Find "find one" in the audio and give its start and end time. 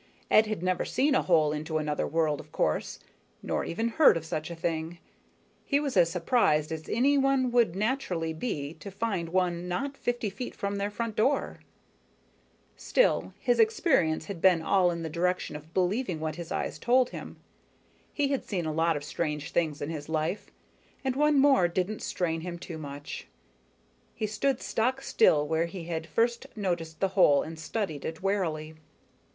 8.89-9.67